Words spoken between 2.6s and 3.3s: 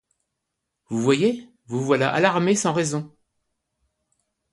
raison.